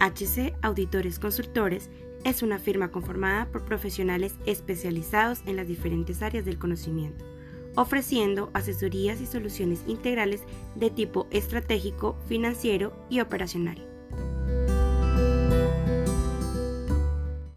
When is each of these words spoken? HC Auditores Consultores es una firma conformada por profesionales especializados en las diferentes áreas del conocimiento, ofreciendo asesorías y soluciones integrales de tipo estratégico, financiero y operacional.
HC 0.00 0.54
Auditores 0.62 1.18
Consultores 1.18 1.90
es 2.24 2.42
una 2.42 2.58
firma 2.58 2.90
conformada 2.90 3.46
por 3.50 3.64
profesionales 3.64 4.34
especializados 4.46 5.42
en 5.46 5.56
las 5.56 5.68
diferentes 5.68 6.22
áreas 6.22 6.44
del 6.44 6.58
conocimiento, 6.58 7.24
ofreciendo 7.76 8.50
asesorías 8.52 9.20
y 9.20 9.26
soluciones 9.26 9.84
integrales 9.86 10.42
de 10.74 10.90
tipo 10.90 11.28
estratégico, 11.30 12.18
financiero 12.26 12.92
y 13.08 13.20
operacional. 13.20 13.95